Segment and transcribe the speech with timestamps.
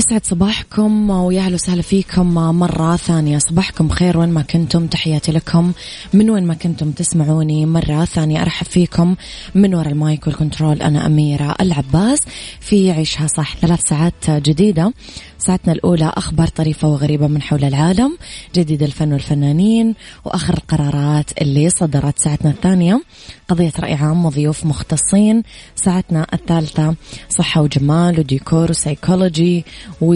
[0.00, 3.38] يسعد صباحكم ويا أهلا وسهلا فيكم مرة ثانية.
[3.38, 5.72] صباحكم خير وين ما كنتم تحياتي لكم.
[6.12, 9.16] من وين ما كنتم تسمعوني مرة ثانية أرحب فيكم
[9.54, 10.82] من وراء المايك والكنترول.
[10.82, 12.20] أنا أميرة العباس
[12.60, 14.92] في عيشها صح ثلاث ساعات جديدة.
[15.38, 18.18] ساعتنا الأولى أخبار طريفة وغريبة من حول العالم
[18.54, 22.18] جديد الفن والفنانين وآخر القرارات اللي صدرت.
[22.18, 23.02] ساعتنا الثانية
[23.48, 25.42] قضية رأي عام وضيوف مختصين.
[25.76, 26.94] ساعتنا الثالثة
[27.28, 29.64] صحة وجمال وديكور وسيكولوجي
[30.00, 30.14] و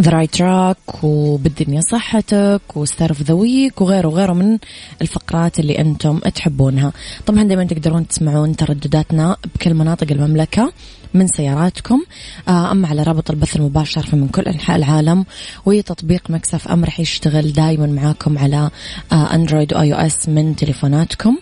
[0.00, 4.58] the right track وبالدنيا صحتك و star the week وغيره وغيره من
[5.02, 6.92] الفقرات اللي أنتم تحبونها.
[7.26, 10.72] طبعا دائما تقدرون تسمعون تردداتنا بكل مناطق المملكة
[11.14, 12.02] من سياراتكم.
[12.48, 15.24] أما على رابط البث المباشر من كل أنحاء العالم
[15.66, 18.70] وتطبيق ميكس اف ام رح يشتغل دائما معاكم على
[19.12, 21.38] اندرويد واي أو اس من تليفوناتكم.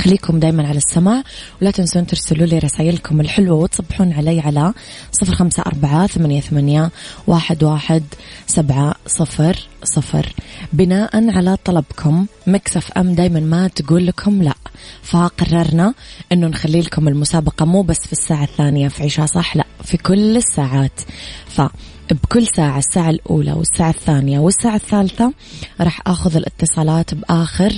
[0.00, 1.22] خليكم دايما على السماع
[1.62, 4.72] ولا تنسون ترسلوا لي رسائلكم الحلوة وتصبحون علي على
[5.12, 6.90] صفر خمسة أربعة ثمانية, ثمانية
[7.26, 8.02] واحد, واحد
[8.46, 10.32] سبعة صفر صفر.
[10.72, 14.54] بناء على طلبكم ميكس أف أم دايما ما تقول لكم لا.
[15.02, 15.94] فقررنا
[16.32, 20.36] أنه نخلي لكم المسابقة مو بس في الساعة الثانية في عيشها صح؟ لا في كل
[20.36, 21.00] الساعات.
[21.48, 21.62] ف
[22.10, 25.32] بكل ساعة الساعة الأولى والساعة الثانية والساعة الثالثة
[25.80, 27.72] راح أخذ الاتصالات بآخر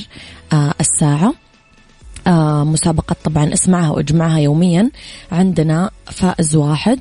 [0.53, 1.35] آه الساعة.
[2.65, 4.91] مسابقة طبعا اسمعها واجمعها يوميا.
[5.33, 7.01] عندنا فائز واحد.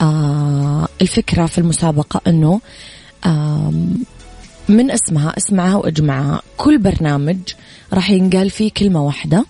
[0.00, 2.20] آه الفكرة في المسابقة
[3.24, 3.72] آه
[4.68, 6.42] من اسمها اسمعها واجمعها.
[6.56, 7.38] كل برنامج
[7.92, 9.44] راح ينقال فيه كلمة واحدة.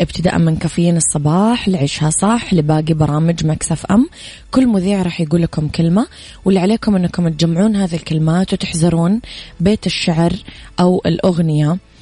[0.00, 4.08] ابتداء من كافيين الصباح لعيشها صح لباقي برامج مكسف أم.
[4.50, 6.06] كل مذيع راح يقول لكم كلمة
[6.44, 9.20] واللي عليكم أنكم تجمعون هذه الكلمات وتحزرون
[9.60, 10.32] بيت الشعر
[10.80, 11.70] أو الأغنية.
[11.70, 11.93] آه،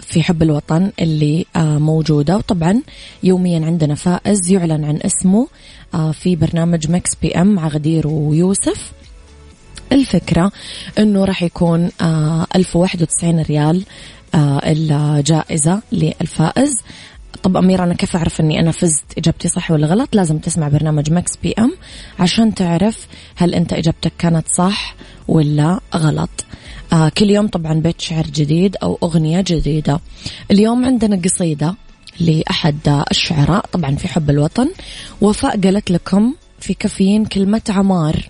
[0.00, 2.36] في حب الوطن اللي آه، موجودة.
[2.36, 2.82] وطبعا
[3.22, 5.48] يوميا عندنا فائز يعلن عن اسمه
[5.94, 8.92] آه، في برنامج mix PM مع غدير ويوسف.
[9.92, 10.52] الفكرة
[10.98, 11.90] إنه راح يكون
[12.56, 13.82] ألف وواحد وتسعين ريال
[14.34, 16.72] الجائزة للفائز.
[17.42, 21.12] طب أميرة أنا كيف أعرف أني أنا فزت إجابتي صح ولا غلط؟ لازم تسمع برنامج
[21.12, 21.72] mix PM
[22.18, 24.94] عشان تعرف هل أنت إجابتك كانت صح
[25.28, 26.30] ولا غلط.
[26.92, 30.00] آه كل يوم طبعا بيت شعر جديد أو أغنية جديدة.
[30.50, 31.74] اليوم عندنا قصيدة
[32.20, 34.68] لأحد الشعراء طبعا في حب الوطن.
[35.20, 38.28] وفاء قالت لكم في كافيين كلمة عمار.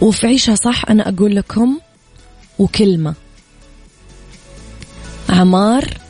[0.00, 1.78] وفي عيشها صح أنا أقول لكم
[2.58, 3.14] وكلمة.
[5.28, 6.05] عمار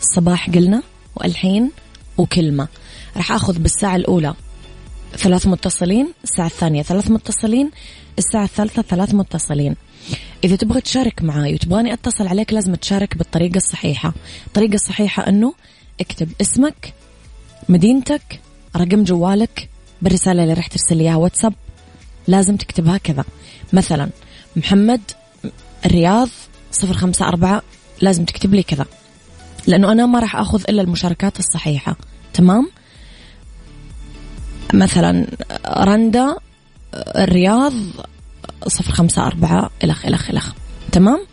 [0.00, 0.82] صباح قلنا
[1.16, 1.70] والحين
[2.18, 2.68] وكلمة.
[3.16, 4.34] راح أخذ بالساعة الأولى
[5.16, 7.70] ثلاث متصلين الساعة الثانية ثلاث متصلين
[8.18, 9.76] الساعة الثالثة ثلاث متصلين.
[10.44, 14.14] إذا تبغى تشارك معاي وتبغاني أتصل عليك لازم تشارك بالطريقة الصحيحة.
[14.46, 15.54] الطريقة الصحيحة أنه
[16.00, 16.94] اكتب اسمك
[17.68, 18.40] مدينتك
[18.76, 19.68] رقم جوالك
[20.02, 21.54] بالرسالة اللي راح ترسل إياها واتساب.
[22.28, 23.24] لازم تكتبها كذا
[23.72, 24.10] مثلا
[24.56, 25.00] محمد
[25.86, 26.28] الرياض
[26.72, 27.62] صفر خمسة أربعة
[28.00, 28.86] لازم تكتب لي كذا.
[29.68, 31.96] لأنه أنا ما راح أخذ إلا المشاركات الصحيحة.
[32.34, 32.70] تمام؟
[34.74, 35.26] مثلا
[35.66, 36.36] رندا
[36.94, 37.72] الرياض
[38.66, 40.52] صفر خمسة أربعة إلخ إلخ إلخ
[40.92, 41.26] تمام؟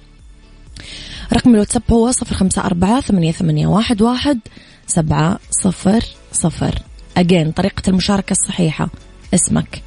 [1.34, 4.40] رقم الواتساب هو صفر خمسة أربعة ثمانية, ثمانية واحد, واحد
[4.88, 6.80] سبعة صفر صفر.
[7.18, 8.90] أجين طريقة المشاركة الصحيحة.
[9.34, 9.82] اسمك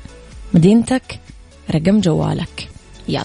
[0.54, 1.20] مدينتك
[1.70, 2.68] رقم جوالك.
[3.08, 3.24] يلا.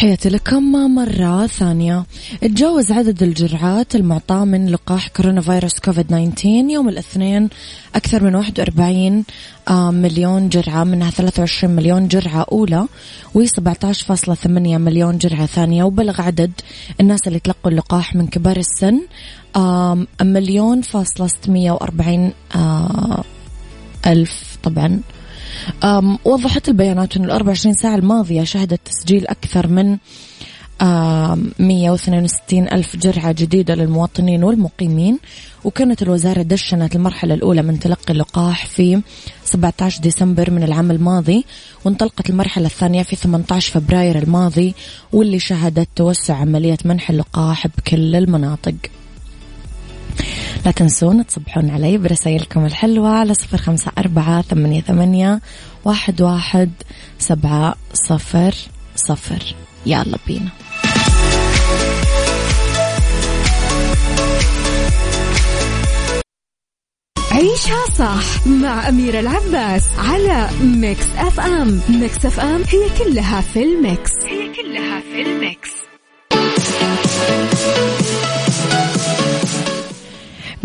[0.00, 2.04] تحياتي لكم مرة ثانية.
[2.40, 7.48] تجاوز عدد الجرعات المعطاة من لقاح كورونا فيروس كوفيد 19 يوم الاثنين
[7.94, 9.24] أكثر من 41
[9.68, 12.86] آه، مليون جرعة منها 23 مليون جرعة أولى
[13.38, 15.84] و17.8 مليون جرعة ثانية.
[15.84, 16.52] وبلغ عدد
[17.00, 19.00] الناس اللي تلقوا اللقاح من كبار السن
[20.20, 23.24] مليون فاصلة 640 آه،
[24.06, 24.58] ألف.
[24.62, 25.00] طبعا
[26.24, 29.98] وضحت البيانات أن ال 24 ساعة الماضية شهدت تسجيل أكثر من
[30.80, 35.18] 162 ألف جرعة جديدة للمواطنين والمقيمين
[35.64, 39.02] وكانت الوزارة دشنت المرحلة الأولى من تلقي اللقاح في
[39.44, 41.44] 17 ديسمبر من العام الماضي
[41.84, 44.74] وانطلقت المرحلة الثانية في 18 فبراير الماضي
[45.12, 48.74] واللي شهدت توسع عملية منح اللقاح بكل المناطق.
[50.64, 55.40] لا تنسون تصبحون علي برسائلكم الحلوة على صفر خمسة أربعة ثمانية, ثمانية
[55.84, 56.70] واحد, واحد
[57.18, 58.54] سبعة صفر
[58.96, 59.54] صفر.
[59.86, 60.50] يلا بينا.
[67.32, 71.80] عيشها صح مع أميرة العباس على Mix FM.
[71.88, 74.10] Mix FM هي كلها في ال mix.
[74.24, 75.70] هي كلها في ال mix.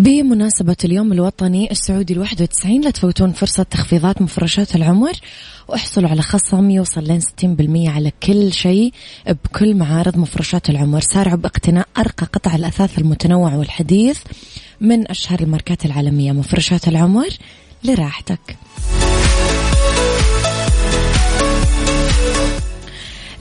[0.06, 5.12] بمناسبة اليوم الوطني السعودي الواحد وتسعين لا تفوتون فرصة تخفيضات مفرشات العمر
[5.68, 8.94] واحصلوا على خصم يوصل لين ستين بالمية على كل شيء
[9.28, 11.00] بكل معارض مفرشات العمر.
[11.00, 14.20] سارعوا باقتناء أرقى قطع الأثاث المتنوع والحديث
[14.82, 17.30] من أشهر الماركات العالمية مفرشات العمر
[17.84, 18.58] لراحتك.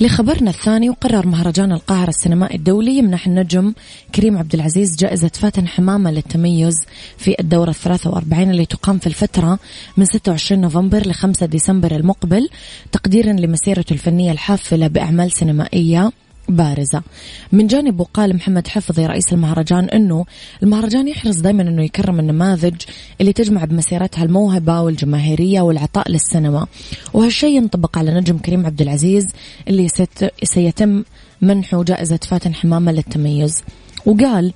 [0.00, 3.74] لخبرنا الثاني وقرر مهرجان القاهرة السينمائي الدولي يمنح النجم
[4.14, 6.74] كريم عبد العزيز جائزة فاتن حمامة للتميز
[7.18, 9.58] في الدورة الثلاثة وأربعين اللي تقام في الفترة
[9.96, 12.48] من 26 نوفمبر ل 5 ديسمبر المقبل
[12.92, 16.10] تقديرا لمسيرته الفنية الحافلة بأعمال سينمائية.
[16.48, 17.02] بارزة.
[17.52, 20.24] من جانبه قال محمد حفظي رئيس المهرجان أنه
[20.62, 22.74] المهرجان يحرص دائما أنه يكرم النماذج
[23.20, 26.66] اللي تجمع بمسيرتها الموهبة والجماهيرية والعطاء للسينما.
[27.14, 29.26] وهالشيء ينطبق على نجم كريم عبد العزيز
[29.68, 29.88] اللي
[30.44, 31.02] سيتم
[31.42, 33.62] منحه جائزة فاتن حمامة للتميز.
[34.06, 34.52] وقال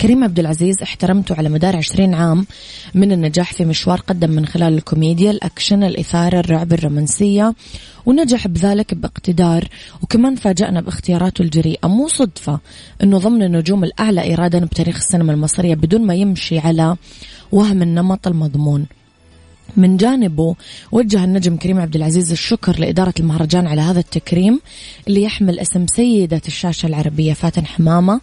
[0.00, 2.46] كريم عبد العزيز احترمته على مدار عشرين عام
[2.94, 7.54] من النجاح في مشوار قدم من خلال الكوميديا الأكشن الإثارة الرعب الرومانسية
[8.06, 9.68] ونجح بذلك باقتدار.
[10.02, 11.88] وكمان فاجأنا باختياراته الجريئة.
[11.88, 12.60] مو صدفة
[13.02, 16.96] أنه ضمن النجوم الأعلى إيرادا بتاريخ السينما المصرية بدون ما يمشي على
[17.52, 18.86] وهم النمط المضمون.
[19.76, 20.54] من جانبه
[20.92, 24.60] وجه النجم كريم عبد العزيز الشكر لإدارة المهرجان على هذا التكريم
[25.08, 28.20] اللي يحمل اسم سيدة الشاشة العربية فاتن حمامة.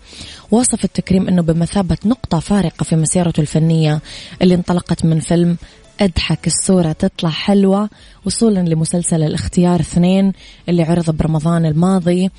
[0.52, 4.02] وصف التكريم أنه بمثابة نقطة فارقة في مسيرته الفنية
[4.42, 5.58] اللي انطلقت من فيلم
[6.02, 7.90] أضحك الصورة تطلع حلوة
[8.26, 10.34] وصولا لمسلسل الاختيار اثنين
[10.70, 12.30] اللي عرض برمضان الماضي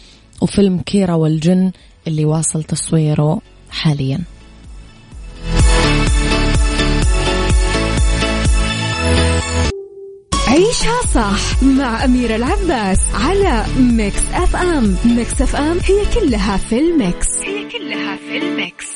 [0.40, 1.72] وفيلم كيرة والجن
[2.06, 4.39] اللي واصل تصويره حالياً.
[10.60, 14.96] عيشها صح مع أميرة العباس على Mix FM.
[15.04, 17.26] Mix FM هي كلها في ال mix.
[17.38, 18.86] هي كلها في ال mix.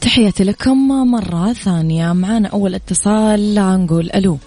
[0.00, 2.12] تحياتي لكم مرة ثانية.
[2.12, 4.38] معنا أول اتصال نقول ألو.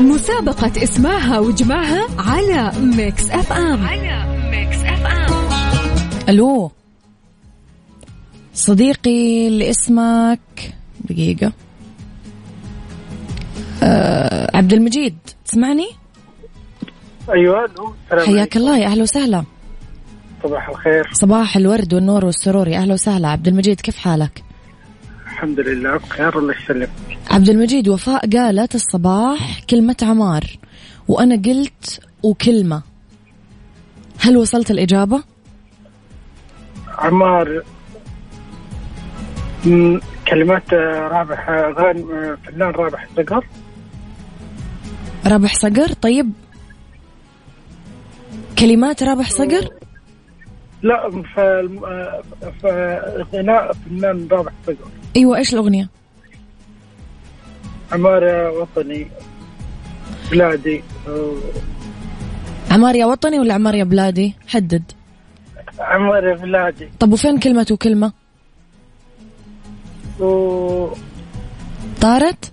[0.00, 3.86] مسابقة اسمعها وجمعها على Mix FM.
[3.86, 5.48] على Mix FM.
[6.28, 6.70] ألو.
[8.54, 10.74] صديقي اللي اسمك.
[11.00, 11.52] دقيقة.
[13.82, 15.88] أه عبد المجيد تسمعني؟
[17.30, 17.94] أيوه ألو
[18.26, 19.44] حياك الله يا أهلا وسهلا.
[20.42, 21.10] صباح الخير.
[21.12, 23.28] صباح الورد والنور والسرور يا أهلا وسهلا.
[23.28, 24.42] عبد المجيد كيف حالك؟
[25.38, 26.90] الحمد لله بخير الله يسلمك.
[27.30, 30.44] عبد المجيد وفاء قالت الصباح كلمة عمار
[31.08, 32.82] وأنا قلت وكلمة.
[34.20, 35.22] هل وصلت الإجابة؟
[36.88, 37.62] عمار
[40.28, 40.74] كلمات
[41.14, 43.46] رابح غان فنان رابح صقر.
[45.26, 46.32] رابح صقر طيب.
[48.58, 49.68] كلمات رابح صقر؟
[50.82, 51.10] لا
[53.34, 54.88] غناء فنان رابح صقر.
[55.18, 55.88] أيوه إيش الأغنية؟
[57.92, 59.06] عمار يا وطني
[60.30, 60.82] بلادي
[62.70, 64.82] عمار يا وطني ولا عمار يا بلادي؟ حدد
[65.78, 68.12] عمار يا بلادي طب وفين كلمة وكلمة؟
[70.20, 70.88] و...
[72.00, 72.52] طارت؟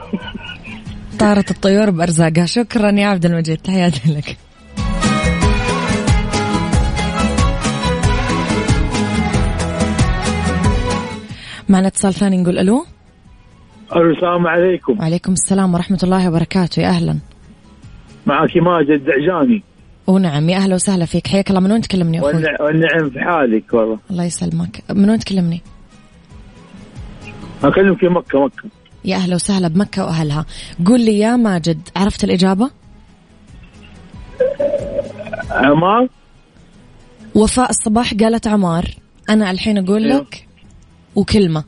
[1.20, 4.36] طارت الطيور بأرزاقها شكرا يا عبد المجيد تحياتي لك
[11.68, 12.84] معنا اتصال ثاني نقول ألو؟
[13.96, 14.98] السلام عليكم.
[14.98, 16.82] وعليكم السلام ورحمة الله وبركاته.
[16.82, 17.18] يا أهلا.
[18.26, 19.62] معك ماجد دعجاني
[20.06, 21.26] ونعم يا أهلا وسهلا فيك.
[21.26, 21.60] حياك الله.
[21.60, 23.98] من وين تكلمني؟ أخوي؟ والنع- والنعم في حالك والله.
[24.10, 24.82] الله يسلمك.
[24.90, 25.62] من وين تكلمني؟
[27.64, 28.68] أكلمك في مكة مكة.
[29.04, 30.46] يا أهلا وسهلا بمكة وأهلها.
[30.86, 32.70] قول لي يا ماجد عرفت الإجابة؟
[35.50, 36.08] عمار؟
[37.34, 38.84] وفاء الصباح قالت عمار.
[39.30, 40.20] أنا الحين أقول أيوه.
[40.20, 40.46] لك
[41.16, 41.64] وكلمة.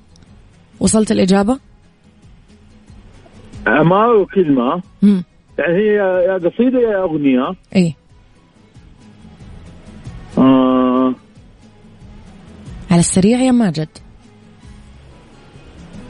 [0.80, 1.58] وصلت الإجابة؟
[3.66, 5.24] عمار وكلمه امم
[5.58, 5.94] يعني هي
[6.26, 7.54] يا قصيدة يا أغنية.
[7.76, 7.94] إي.
[10.38, 11.14] آه.
[12.90, 13.88] على السريع يا ماجد.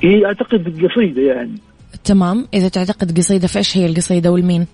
[0.03, 1.59] هي أعتقد قصيدة يعني.
[2.05, 2.47] تمام.
[2.55, 4.67] إذا تعتقد قصيدة فإيش هي القصيدة والمين؟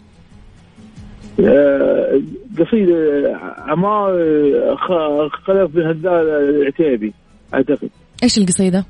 [1.41, 2.21] آه
[2.59, 2.95] قصيدة
[3.59, 4.13] عمار
[4.77, 7.13] خ- خلف بن هدال العتيبي
[7.55, 7.91] أعتقد.
[8.23, 8.85] إيش القصيدة؟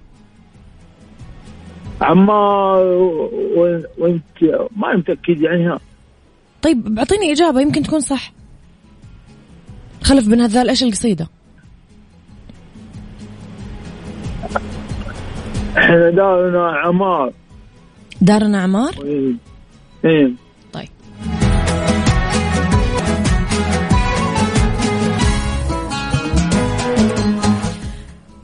[2.01, 4.23] عمار و- وانت
[4.77, 5.79] ما متاكد يعني
[6.63, 8.33] طيب أعطيني إجابة يمكن تكون صح.
[10.03, 11.29] خلف بن هذال إيش القصيدة؟
[15.79, 17.33] إحنا دارنا عمار
[18.21, 18.95] دارنا عمار
[20.05, 20.31] إيه.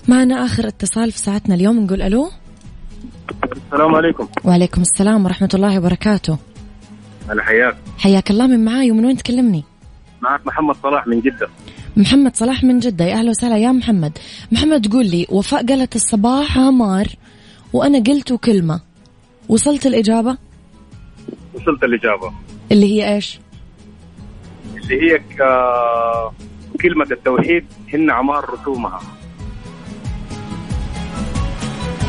[0.08, 2.30] معنا آخر اتصال في ساعتنا اليوم نقول ألو؟
[3.66, 4.28] السلام عليكم.
[4.44, 6.38] وعليكم السلام ورحمة الله وبركاته.
[7.28, 7.76] هلا حياك.
[7.98, 9.64] حياك الله من معاي ومن وين تكلمني؟
[10.20, 11.48] معك محمد صلاح من جدة.
[11.96, 13.04] محمد صلاح من جدة.
[13.04, 14.18] يا أهلا وسهلا يا محمد.
[14.52, 17.06] محمد قول لي وفاء قالت الصباح عمار
[17.72, 18.80] وأنا قلت كلمة
[19.48, 20.36] وصلت الإجابة؟
[21.54, 22.32] وصلت الإجابة.
[22.72, 23.40] اللي هي إيش؟
[24.76, 25.20] اللي هي
[26.80, 29.00] كلمة التوحيد هن عمار رسومها.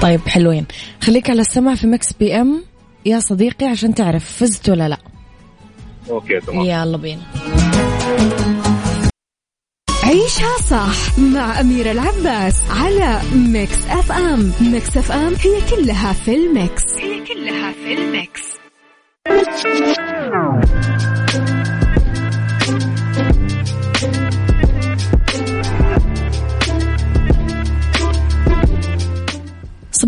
[0.01, 0.65] طيب حلوين.
[1.01, 2.63] خليك على السمع في Mix FM.
[3.05, 4.97] يا صديقي عشان تعرف فزت ولا لا.
[6.09, 6.65] okay تمام.
[6.65, 7.21] يلا بينا.
[10.03, 14.51] عيشها صح مع أميرة العباس على Mix FM.
[14.61, 16.83] Mix FM هي كلها في ال mix.
[16.97, 18.43] هي كلها في ال mix.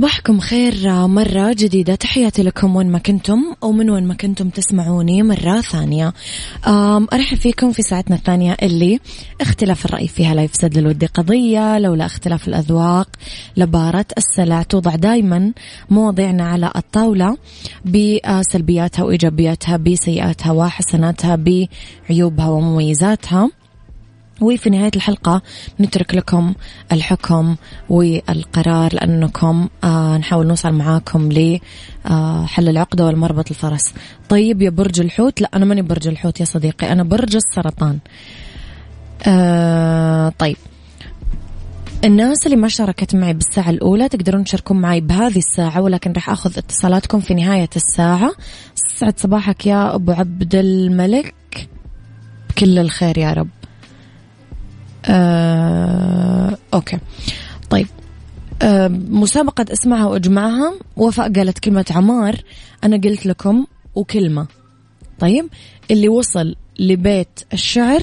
[0.02, 1.96] صباحكم خير مرة جديدة.
[1.96, 6.14] تحياتي لكم وين ما كنتم أو من وين ما كنتم تسمعوني مرة ثانية.
[7.14, 9.00] أرحب فيكم في ساعتنا الثانية اللي
[9.42, 13.08] اختلاف الرأي فيها لا يفسد للود قضية لولا اختلاف الأذواق
[13.58, 14.64] لبارة السلع.
[14.64, 15.54] توضع دايما
[15.90, 17.38] مواضيعنا على الطاولة
[17.86, 23.50] بسلبياتها وإيجابياتها بسيئاتها وحسناتها بعيوبها ومميزاتها.
[24.42, 25.42] وفي نهاية الحلقة
[25.80, 26.54] نترك لكم
[26.92, 27.56] الحكم
[27.90, 33.94] والقرار لأنكم آه نحاول نوصل معاكم لحل العقدة والمربط الفرس.
[34.30, 38.00] طيب يا برج الحوت؟ لا أنا ماني برج الحوت يا صديقي أنا برج السرطان.
[39.28, 40.58] آه طيب.
[42.06, 46.58] الناس اللي ما شاركت معي بالساعة الأولى تقدرون تشاركون معي بهذه الساعة ولكن راح أخذ
[46.58, 48.32] اتصالاتكم في نهاية الساعة.
[48.76, 51.36] سعد صباحك يا أبو عبد الملك.
[52.50, 53.48] بكل الخير يا رب.
[55.06, 57.00] آه، أوكي.
[57.70, 57.88] طيب.
[58.62, 60.74] آه، مسابقة أسمعها وأجمعها.
[60.98, 62.36] وفاء قالت كلمة عمار.
[62.84, 63.66] أنا قلت لكم
[63.96, 64.48] وكلمة.
[65.20, 65.46] طيب.
[65.92, 68.02] اللي وصل لبيت الشعر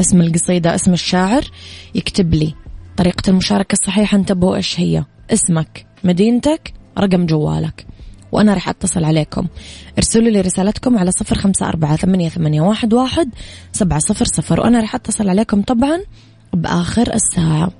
[0.00, 1.44] اسم القصيدة اسم الشاعر
[1.94, 2.54] يكتب لي
[2.96, 4.18] طريقة المشاركة الصحيحة.
[4.18, 5.04] انتبهوا إيش هي.
[5.30, 7.86] اسمك مدينتك رقم جوالك.
[8.32, 9.46] وأنا راح أتصل عليكم.
[9.98, 13.28] ارسلوا لي رسالتكم على صفر خمسة أربعة ثمانية, ثمانية واحد, واحد
[13.72, 16.00] سبعة صفر صفر وأنا راح أتصل عليكم طبعا
[16.54, 17.72] بآخر الساعة.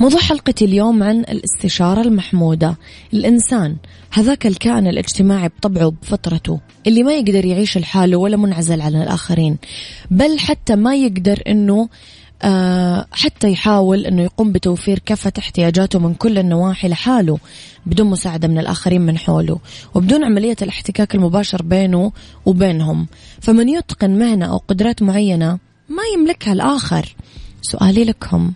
[0.00, 2.76] موضوع حلقتي اليوم عن الاستشارة المحمودة.
[3.14, 3.76] الإنسان
[4.10, 9.56] هذاك الكائن الاجتماعي بطبعه بفطرته اللي ما يقدر يعيش لحاله ولا منعزل عن الآخرين
[10.10, 11.88] بل حتى ما يقدر أنه
[13.12, 17.38] حتى يحاول أنه يقوم بتوفير كافة احتياجاته من كل النواحي لحاله
[17.86, 19.58] بدون مساعدة من الآخرين من حوله
[19.94, 22.12] وبدون عملية الاحتكاك المباشر بينه
[22.46, 23.06] وبينهم.
[23.40, 25.58] فمن يتقن مهنة أو قدرات معينة
[25.88, 27.16] ما يملكها الآخر.
[27.62, 28.52] سؤالي لكم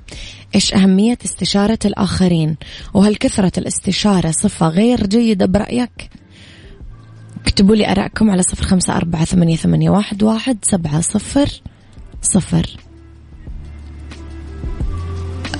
[0.54, 2.56] إيش أهمية استشارة الآخرين؟
[2.94, 6.10] وهل كثرة الاستشارة صفة غير جيدة برأيك؟
[7.46, 9.90] اكتبوا لي أراءكم على صفر خمسة أربعة ثمانية,
[10.22, 11.48] واحد سبعة صفر
[12.22, 12.87] صفر.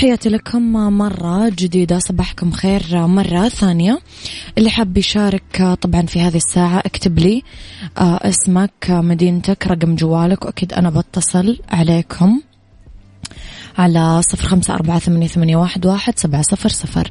[0.00, 3.98] تحياتي لكم مرة جديدة صباحكم خير مرة ثانية.
[4.58, 7.42] اللي حاب يشارك طبعا في هذه الساعة اكتب لي
[7.98, 12.40] آه، اسمك مدينتك رقم جوالك وأكيد أنا بتصل عليكم.
[13.80, 17.10] على صفر خمسة أربعة ثمانية, واحد, سبعة صفر صفر.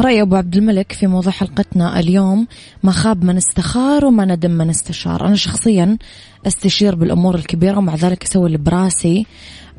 [0.00, 2.46] رأي أبو عبد الملك في موضوع حلقتنا اليوم
[2.82, 5.26] ما خاب من استخار وما ندم من استشار.
[5.26, 5.98] أنا شخصيا
[6.46, 9.26] أستشير بالأمور الكبيرة ومع ذلك أسوي اللي براسي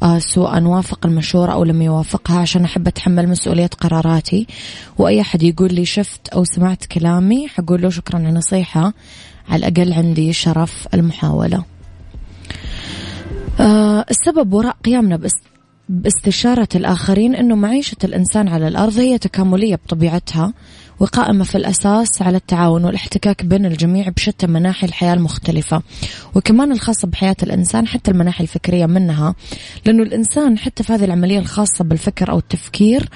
[0.03, 4.47] آه، سواء وافق المشورة أو لم يوافقها عشان أحب أتحمل مسؤولية قراراتي.
[4.97, 8.93] وأي أحد يقول لي شفت أو سمعت كلامي حقول له شكرا على النصيحة
[9.49, 11.63] على الأقل عندي شرف المحاولة.
[13.59, 15.15] أه السبب وراء قيامنا
[15.91, 20.53] باستشارة الآخرين أنه معيشة الإنسان على الأرض هي تكاملية بطبيعتها
[20.99, 25.81] وقائمة في الأساس على التعاون والاحتكاك بين الجميع بشتى مناحي الحياة المختلفة.
[26.35, 29.35] وكمان الخاصة بحياة الإنسان حتى المناحي الفكرية منها
[29.85, 33.09] لأنه الإنسان حتى في هذه العملية الخاصة بالفكر أو التفكير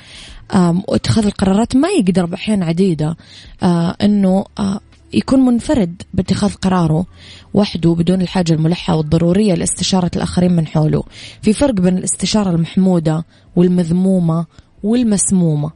[0.87, 3.17] واتخاذ القرارات ما يقدر بأحيان عديدة
[3.63, 4.79] آه، أنه آه،
[5.15, 7.05] يكون منفرد باتخاذ قراره
[7.53, 11.03] وحده بدون الحاجة الملحة والضرورية لاستشارة الآخرين من حوله.
[11.41, 14.45] في فرق بين الاستشارة المحمودة والمذمومة
[14.83, 15.71] والمسمومة.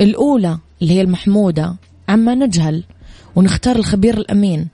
[0.00, 1.76] الأولى اللي هي المحمودة
[2.08, 2.84] عما نجهل
[3.36, 4.68] ونختار الخبير الأمين.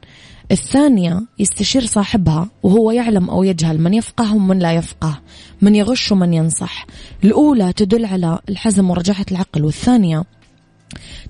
[0.53, 5.21] الثانية يستشير صاحبها وهو يعلم أو يجهل من يفقه ومن لا يفقه
[5.63, 6.87] من يغش ومن ينصح.
[7.25, 10.25] الأولى تدل على الحزم ورجاحة العقل والثانية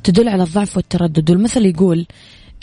[0.04, 1.31] تدل على الضعف والتردد.
[1.31, 2.07] والمثل يقول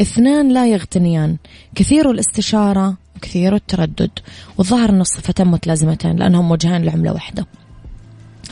[0.02, 1.38] اثنان لا يغتنيان
[1.76, 4.12] كثير الاستشارة وكثير التردد
[4.58, 7.48] والظاهر أن الصفتين متلازمتين لأنهم وجهان لعملة واحدة.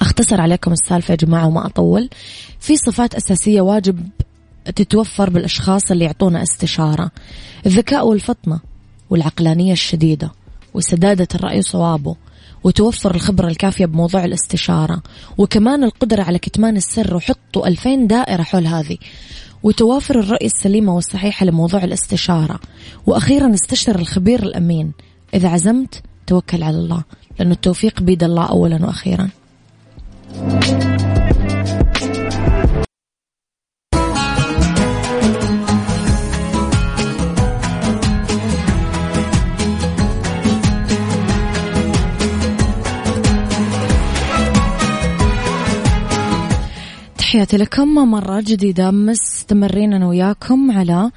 [0.01, 2.09] أختصر عليكم السالفة يا جماعة وما أطول.
[2.59, 4.07] في صفات أساسية واجب
[4.75, 7.11] تتوفر بالأشخاص اللي يعطونا استشارة
[7.65, 8.59] الذكاء والفطنة
[9.09, 10.31] والعقلانية الشديدة
[10.73, 12.15] وسدادة الرأي صوابه
[12.63, 15.03] وتوفر الخبرة الكافية بموضوع الاستشارة
[15.37, 18.97] وكمان القدرة على كتمان السر وحطوا ألفين دائرة حول هذه.
[19.63, 22.59] وتوافر الرؤية السليمة والصحيحة لموضوع الاستشارة.
[23.05, 24.91] وأخيرا استشر الخبير الأمين.
[25.33, 27.03] إذا عزمت توكل على الله.
[27.39, 29.29] لأن التوفيق بيد الله أولا وأخيرا.
[47.33, 47.87] تحياتي لكم.
[47.87, 51.11] مرة جديدة مستمرين أنا وياكم على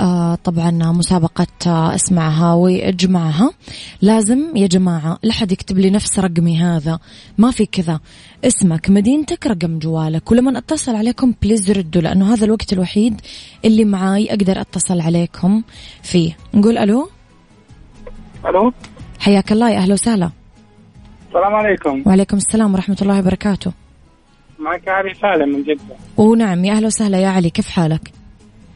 [0.00, 3.50] آه طبعا مسابقة آه أسمعها وأجمعها.
[4.02, 6.98] لازم يا جماعة لا حد يكتب لي نفس رقمي هذا.
[7.38, 8.00] ما في كذا.
[8.44, 10.30] اسمك مدينتك رقم جوالك.
[10.30, 13.20] ولما أتصل عليكم بليز ردوا لأنه هذا الوقت الوحيد
[13.64, 15.62] اللي معاي أقدر أتصل عليكم
[16.02, 16.36] فيه.
[16.54, 17.08] نقول ألو؟
[18.46, 18.72] ألو؟
[19.18, 20.30] حياك الله يا أهلا وسهلا.
[21.28, 22.02] السلام عليكم.
[22.06, 23.72] وعليكم السلام ورحمة الله وبركاته.
[24.70, 28.12] معك علي سالم من جدة ونعم يا أهلا وسهلا يا علي كيف حالك؟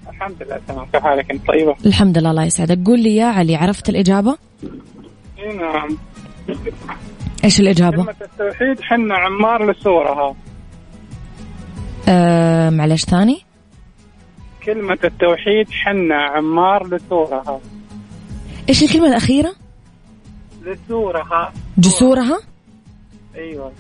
[0.09, 3.57] الحمد لله تمام كيف حالك أنت طيبة؟ الحمد لله الله يسعدك قول لي يا علي
[3.57, 4.37] عرفت الإجابة؟
[5.39, 5.99] إي نعم
[7.45, 10.37] إيش الإجابة؟ كلمة التوحيد حنا عمار لسورها
[12.09, 13.43] أه معلش ثاني؟
[14.65, 17.61] كلمة التوحيد حنا عمار لسورها
[18.69, 19.55] إيش الكلمة الأخيرة؟
[20.63, 22.41] لسورها جسورها؟
[23.37, 23.73] أيوه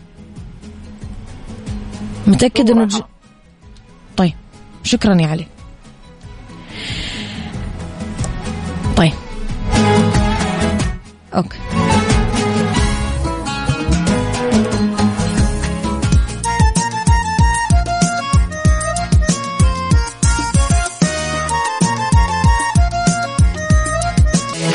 [2.27, 3.03] متأكد إنه ج...
[4.17, 4.33] طيب
[4.83, 5.47] شكرا يا علي.
[8.97, 9.13] طيب.
[11.35, 11.59] أوكي.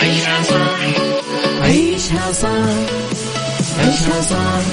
[0.01, 0.79] عيشها صح
[1.61, 2.49] عيشها صح
[3.79, 4.63] عيشها صح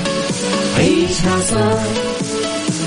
[0.78, 2.35] عيشها صح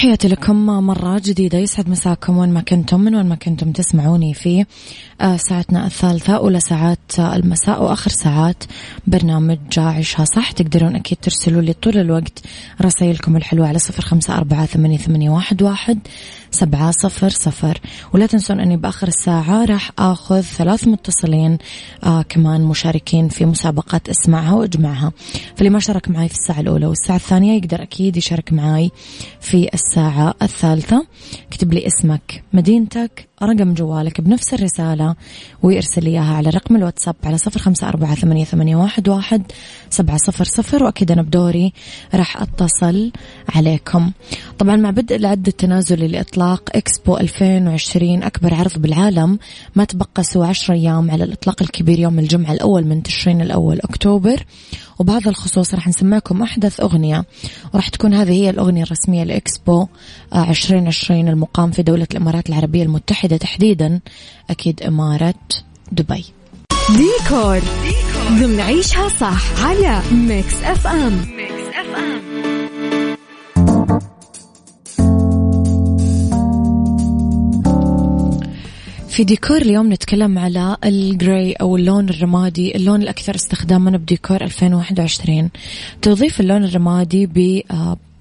[0.00, 1.58] تحياتي لكم مرة جديدة.
[1.58, 4.64] يسعد مساكم وين ما كنتم من وين ما كنتم تسمعوني في
[5.20, 8.64] آه، ساعتنا الثالثة أولى ساعات المساء وآخر ساعات
[9.06, 10.50] برنامج عيشها صح.
[10.50, 12.42] تقدرون أكيد ترسلوا لي طول الوقت
[12.82, 15.98] رسائلكم الحلوة على صفر خمسة أربعة ثمانية واحد واحد.
[16.50, 17.78] سبعة صفر صفر.
[18.14, 21.58] ولا تنسون أني بآخر الساعة راح آخذ ثلاث متصلين
[22.04, 25.12] آه كمان مشاركين في مسابقة اسمعها وإجمعها.
[25.56, 28.90] فاللي ما شارك معي في الساعة الأولى والساعة الثانية يقدر أكيد يشارك معي
[29.40, 31.06] في الساعة الثالثة.
[31.48, 35.14] اكتب لي اسمك مدينتك رقم جوالك بنفس الرسالة
[35.62, 39.42] ويرسل إياها على رقم الواتساب على صفر خمسة أربعة ثمانية, ثمانية واحد, واحد
[39.90, 40.84] سبعة صفر صفر.
[40.84, 41.72] وأكيد أنا بدوري
[42.14, 43.12] راح أتصل
[43.48, 44.10] عليكم.
[44.58, 49.38] طبعا مع بدء العد التنازلي لإطلاق إكسبو 2020 أكبر عرض بالعالم
[49.76, 54.44] ما تبقى سوى عشر أيام على الإطلاق الكبير يوم الجمعة الأول من تشرين الأول أكتوبر.
[55.00, 57.24] وبهذا الخصوص راح نسمعكم أحدث أغنية.
[57.74, 59.86] وراح تكون هذه هي الأغنية الرسمية لإكسبو
[60.34, 64.00] 2020 المقام في دولة الإمارات العربية المتحدة تحديدا
[64.50, 65.34] أكيد إمارة
[65.92, 66.24] دبي.
[66.90, 67.60] ديكور.
[68.60, 71.26] عيشها صح على Mix FM.
[71.36, 71.59] Mix
[79.20, 85.50] في ديكور اليوم نتكلم على ال gray أو اللون الرمادي اللون الأكثر استخداما بديكور 2021
[86.02, 87.62] توظيف اللون الرمادي ب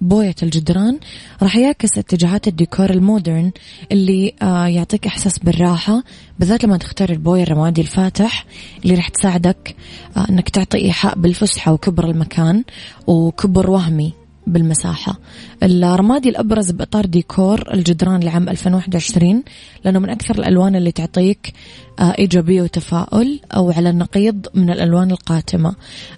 [0.02, 1.00] بوية الجدران
[1.42, 3.52] راح يعكس اتجاهات الديكور ال modern
[3.92, 6.04] اللي آه يعطيك إحساس بالراحة
[6.40, 8.46] بالذات لما تختار البوية الرمادي الفاتح
[8.84, 9.76] اللي راح تساعدك
[10.18, 12.64] آه أنك تعطي إيحاء بالفسحة وكبر المكان
[13.08, 14.14] وكبر وهمي.
[14.48, 15.20] بالمساحة.
[15.64, 19.44] الرمادي الأبرز بإطار ديكور الجدران لعام 2021
[19.86, 21.54] لأنه من أكثر الألوان اللي تعطيك
[22.00, 25.76] آه، إيجابية وتفاؤل أو على النقيض من الألوان القاتمة.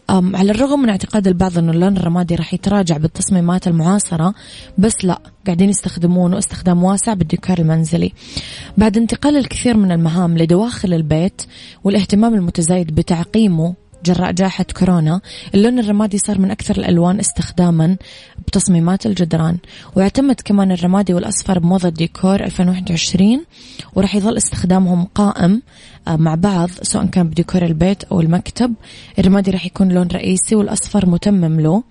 [0.10, 4.34] على الرغم من اعتقاد البعض أنه اللون الرمادي راح يتراجع بالتصميمات المعاصرة
[4.78, 8.12] بس لا قاعدين يستخدمونه استخدام واسع بالديكور المنزلي.
[8.78, 11.42] بعد انتقال الكثير من المهام لدواخل البيت
[11.84, 13.74] والاهتمام المتزايد بتعقيمه
[14.06, 15.22] جراء جائحة كورونا.
[15.56, 17.98] اللون الرمادي صار من أكثر الألوان استخداما
[18.48, 19.58] بتصميمات الجدران
[19.96, 23.46] ويعتمد كمان الرمادي والأصفر بموضة ديكور 2021
[23.96, 25.62] وراح يظل استخدامهم قائم
[26.08, 28.74] آه، مع بعض سواء كان بديكور البيت أو المكتب.
[29.20, 31.84] الرمادي راح يكون لون رئيسي والأصفر متمم له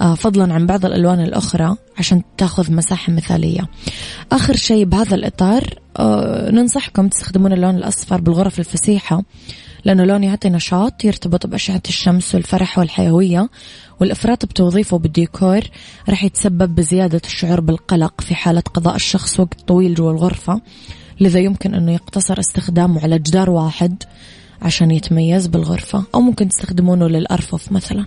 [0.00, 3.68] آه، فضلا عن بعض الألوان الأخرى عشان تأخذ مساحة مثالية.
[4.32, 5.64] آخر شيء بهذا الإطار
[5.96, 9.22] آه، ننصحكم تستخدمون اللون الأصفر بالغرف الفسيحة.
[9.84, 13.50] لأنه لون يعطي نشاط يرتبط بأشعة الشمس والفرح والحيوية
[14.00, 15.60] والإفراط بتوظيفه بالديكور
[16.08, 20.60] راح يتسبب بزيادة الشعور بالقلق في حالة قضاء الشخص وقت طويل جوا الغرفة
[21.20, 24.02] لذا يمكن أنه يقتصر استخدامه على جدار واحد
[24.62, 28.06] عشان يتميز بالغرفة أو ممكن تستخدمونه للأرفف مثلا.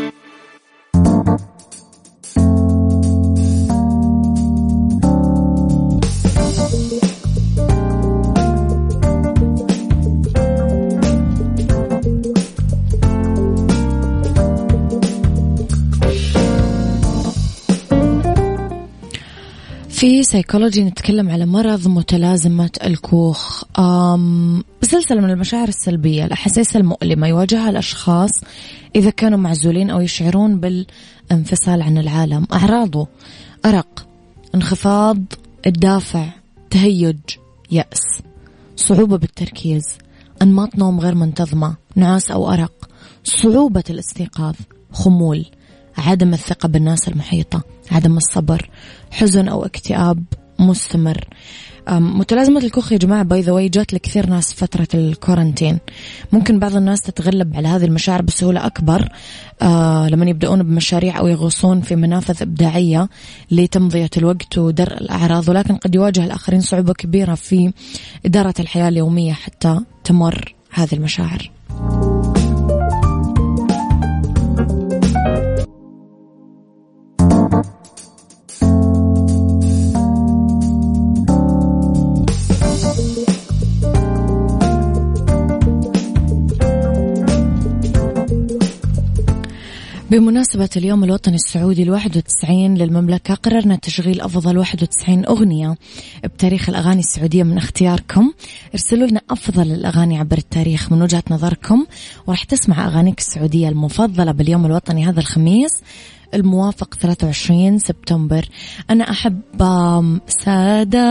[20.01, 23.63] في سيكولوجي نتكلم على مرض متلازمة الكوخ.
[24.81, 28.31] سلسلة من المشاعر السلبية الأحاسيس المؤلمة يواجهها الأشخاص
[28.95, 32.47] إذا كانوا معزولين أو يشعرون بالانفصال عن العالم.
[32.53, 33.07] أعراضه
[33.65, 34.07] أرق
[34.55, 35.17] انخفاض
[35.67, 36.29] الدافع
[36.69, 37.19] تهيج
[37.71, 38.21] يأس
[38.75, 39.83] صعوبة بالتركيز
[40.41, 42.89] أنماط نوم غير منتظمة نعاس أو أرق
[43.23, 44.55] صعوبة الاستيقاظ
[44.91, 45.45] خمول
[45.97, 47.63] عدم الثقة بالناس المحيطة.
[47.91, 48.69] عدم الصبر
[49.11, 50.23] حزن أو اكتئاب
[50.59, 51.27] مستمر.
[51.89, 55.79] متلازمة الكوخ يا جماعة by the way جات لكثير ناس فترة ال quarantine
[56.31, 59.09] ممكن بعض الناس تتغلب على هذه المشاعر بسهولة أكبر.
[59.61, 63.09] آه لما يبدأون بمشاريع أو يغوصون في منافذ إبداعية
[63.51, 67.73] لتمضية الوقت ودرء الأعراض ولكن قد يواجه الآخرين صعوبة كبيرة في
[68.25, 71.51] إدارة الحياة اليومية حتى تمر هذه المشاعر.
[90.11, 95.75] بمناسبة اليوم الوطني السعودي الواحد وتسعين للمملكة قررنا تشغيل أفضل واحد وتسعين أغنية
[96.23, 98.33] بتاريخ الأغاني السعودية من اختياركم.
[98.73, 101.85] ارسلوا لنا أفضل الأغاني عبر التاريخ من وجهة نظركم
[102.27, 105.71] وراح تسمع أغانيك السعودية المفضلة باليوم الوطني هذا الخميس.
[106.33, 108.45] الموافق 23 سبتمبر.
[108.89, 109.41] أنا أحب
[110.27, 111.07] سادة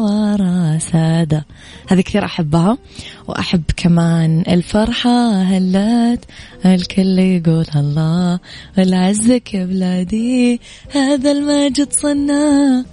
[0.00, 1.46] ورا سادة.
[1.88, 2.78] هذه كثير أحبها.
[3.28, 5.42] وأحب كمان الفرحة.
[5.42, 6.24] هلأت
[6.66, 8.40] الكل يقول الله.
[8.78, 10.60] والعزك يا بلادي.
[10.94, 12.84] هذا الماجد صنع.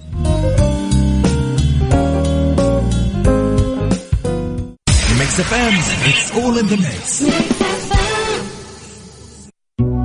[5.19, 5.73] Mix FM
[6.09, 7.23] it's all in the mix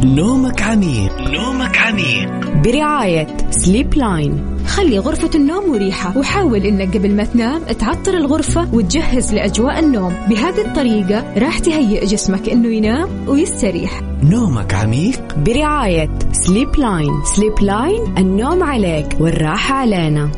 [0.05, 1.21] نومك عميق.
[1.21, 2.29] نومك عميق.
[2.65, 9.35] برعاية Sleep Line خلي غرفة النوم مريحة وحاول إنك قبل ما تنام تعطر الغرفة وتجهز
[9.35, 10.15] لأجواء النوم.
[10.29, 14.01] بهذه الطريقة راح تهيئ جسمك إنه ينام ويستريح.
[14.23, 15.35] نومك عميق.
[15.37, 20.31] برعاية Sleep Line Sleep Line النوم عليك والراحة علينا.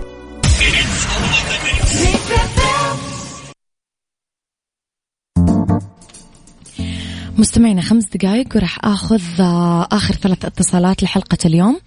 [7.38, 11.80] مستمعينا خمس دقائق وراح آخذ آه، آخر ثلاث اتصالات لحلقة اليوم.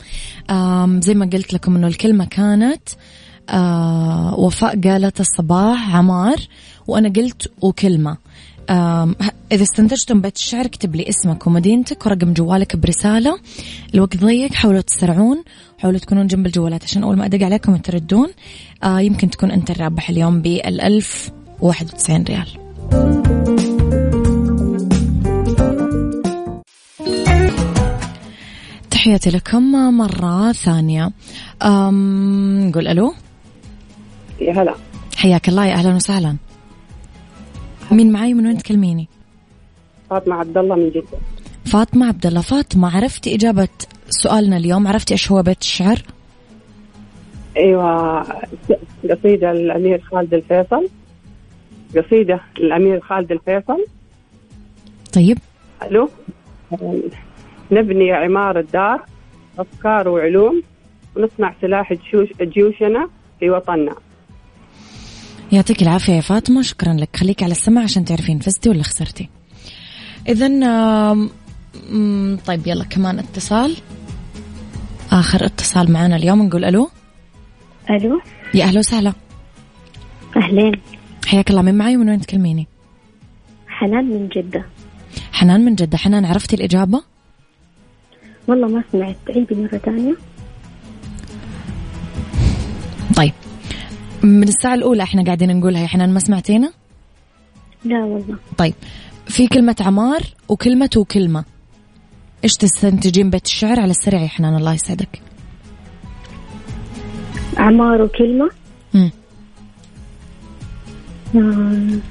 [1.02, 2.82] زي ما قلت لكم إنه الكلمة كانت
[3.50, 6.36] آه، وفاء قالت الصباح عمار
[6.88, 8.18] وأنا قلت وكلمة.
[9.52, 13.40] إذا استنتجتم بيت الشعر اكتب لي اسمك ومدينتك ورقم جوالك برسالة.
[13.96, 15.44] الوقت ضيق حاولوا تسرعون
[15.78, 18.28] حاولوا تكونون جنب الجوالات عشان أول ما أدق عليكم تردون.
[18.84, 23.71] آه يمكن تكون أنت الرابح اليوم بالألف واحد وتسعين ريال.
[29.02, 31.12] تحياتي لكم مرة ثانية.
[32.68, 33.14] نقول ألو.
[34.42, 34.76] يا هلا.
[35.18, 36.38] حياك الله يا أهلا وسهلا.
[37.92, 39.08] مين معاي من وين تكلميني؟
[40.10, 41.18] فاطمة عبد الله من جدة.
[41.66, 43.68] فاطمة عبد الله فاطمة عرفتي إجابة
[44.10, 46.02] سؤالنا اليوم؟ عرفتي إيش هو بيت الشعر؟
[47.58, 48.22] أيوه
[49.04, 50.90] قصيدة الأمير خالد الفيصل.
[51.98, 53.86] قصيدة الأمير خالد الفيصل.
[55.14, 55.38] طيب.
[55.84, 56.10] ألو.
[57.72, 59.06] نبني عمار الدار
[59.60, 60.64] أفكار وعلوم
[61.16, 63.96] ونصنع سلاح جيوش- جيوشنا في وطننا.
[65.52, 67.16] يعطيك العافية يا فاطمة شكرا لك.
[67.16, 69.30] خليك على السمع عشان تعرفين فزتي ولا خسرتي.
[70.30, 70.48] إذا
[72.46, 73.78] طيب يلا كمان اتصال.
[75.12, 76.90] آخر اتصال معنا اليوم نقول ألو.
[77.90, 78.22] ألو.
[78.54, 79.14] يا أهلا وسهلا.
[80.38, 80.72] أهلين.
[81.28, 81.62] حياك الله.
[81.62, 82.68] من معي ومن وين تكلميني؟
[83.68, 84.66] حنان من جدة.
[85.34, 85.98] حنان من جدة.
[85.98, 87.11] حنان عرفتي الإجابة؟
[88.52, 90.16] والله ما سمعت عيدي مرة ثانية
[93.18, 93.34] طيب
[94.24, 96.72] من الساعة الأولى إحنا قاعدين نقولها يا حنان ما سمعتينا؟
[97.86, 98.38] لا والله.
[98.58, 98.74] طيب
[99.26, 101.44] في كلمة عمار وكلمة وكلمة.
[102.44, 105.22] إيش تستنتجين بيت الشعر على السريع يا حنان الله يسعدك.
[107.58, 108.50] عمار وكلمة؟
[108.94, 109.12] مم.
[111.36, 112.02] آم.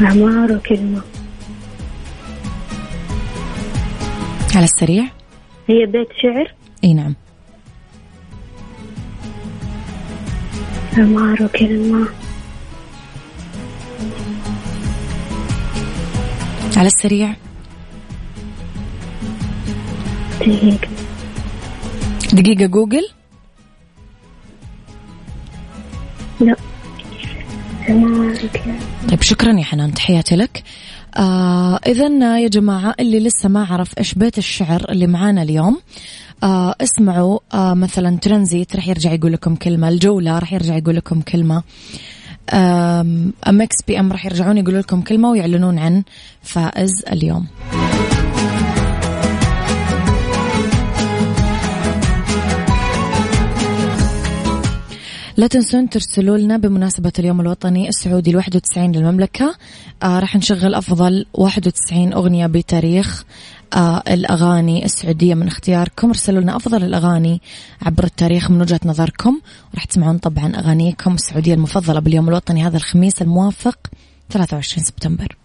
[0.00, 1.02] عمار وكلمة.
[4.56, 5.04] على السريع.
[5.68, 6.54] هي بيت شعر.
[6.84, 7.14] إي نعم.
[10.98, 12.08] عمار وكلمة
[16.76, 17.34] على السريع.
[20.40, 20.88] دقيقة.
[22.32, 23.08] دقيقة جوجل.
[26.40, 26.56] لا.
[29.08, 30.62] طيب شكرا يا حنان تحياتي لك.
[31.16, 35.80] آه إذا يا جماعة اللي لسه ما عرف إيش بيت الشعر اللي معانا اليوم
[36.42, 41.20] آه اسمعوا آه مثلا ترانزيت رح يرجع يقول لكم كلمة الجولة رح يرجع يقول لكم
[41.20, 41.62] كلمة
[43.48, 46.02] أمكس بي أم رح يرجعون يقولوا لكم كلمة ويعلنون عن
[46.42, 47.46] فائز اليوم.
[55.36, 59.54] لا تنسون ترسلوا لنا بمناسبة اليوم الوطني السعودي الواحد وتسعين للمملكة.
[60.02, 63.24] آه راح نشغل أفضل واحد وتسعين أغنية بتاريخ
[63.74, 66.08] آه الأغاني السعودية من اختياركم.
[66.08, 67.40] ارسلوا لنا أفضل الأغاني
[67.82, 69.40] عبر التاريخ من وجهة نظركم.
[69.72, 73.78] وراح تسمعون طبعا أغانيكم السعودية المفضلة باليوم الوطني هذا الخميس الموافق
[74.30, 75.41] 23 سبتمبر.